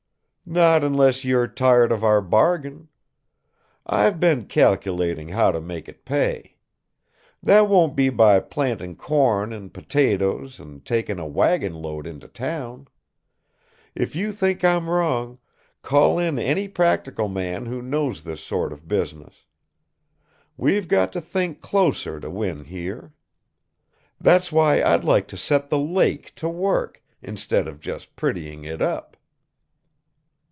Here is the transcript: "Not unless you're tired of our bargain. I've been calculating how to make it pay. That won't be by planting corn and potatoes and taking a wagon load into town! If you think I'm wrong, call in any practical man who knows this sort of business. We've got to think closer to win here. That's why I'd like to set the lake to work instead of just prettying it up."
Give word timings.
"Not 0.43 0.83
unless 0.83 1.23
you're 1.23 1.47
tired 1.47 1.93
of 1.93 2.03
our 2.03 2.19
bargain. 2.19 2.89
I've 3.85 4.19
been 4.19 4.47
calculating 4.47 5.29
how 5.29 5.53
to 5.53 5.61
make 5.61 5.87
it 5.87 6.03
pay. 6.03 6.57
That 7.41 7.69
won't 7.69 7.95
be 7.95 8.09
by 8.09 8.41
planting 8.41 8.97
corn 8.97 9.53
and 9.53 9.73
potatoes 9.73 10.59
and 10.59 10.83
taking 10.85 11.19
a 11.19 11.25
wagon 11.25 11.75
load 11.75 12.05
into 12.05 12.27
town! 12.27 12.89
If 13.95 14.13
you 14.13 14.33
think 14.33 14.61
I'm 14.61 14.89
wrong, 14.89 15.39
call 15.83 16.19
in 16.19 16.37
any 16.37 16.67
practical 16.67 17.29
man 17.29 17.65
who 17.67 17.81
knows 17.81 18.21
this 18.23 18.41
sort 18.41 18.73
of 18.73 18.89
business. 18.89 19.45
We've 20.57 20.89
got 20.89 21.13
to 21.13 21.21
think 21.21 21.61
closer 21.61 22.19
to 22.19 22.29
win 22.29 22.65
here. 22.65 23.13
That's 24.19 24.51
why 24.51 24.83
I'd 24.83 25.05
like 25.05 25.29
to 25.29 25.37
set 25.37 25.69
the 25.69 25.79
lake 25.79 26.35
to 26.35 26.49
work 26.49 27.01
instead 27.21 27.69
of 27.69 27.79
just 27.79 28.17
prettying 28.17 28.65
it 28.65 28.81
up." 28.81 29.15